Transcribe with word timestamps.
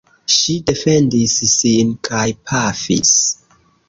Ŝi 0.35 0.53
defendis 0.69 1.35
sin 1.51 1.91
kaj 2.07 2.23
pafis. 2.53 3.13